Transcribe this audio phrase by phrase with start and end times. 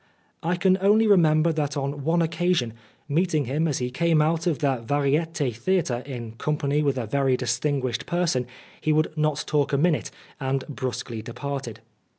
[0.41, 2.73] I can only remem ber that on one occasion,
[3.07, 7.37] meeting him as he came out of the Variet6s Theatre in company with a very
[7.37, 8.47] distinguished person,
[8.81, 10.09] he would not talk a minute,
[10.39, 11.81] and brusquely departed.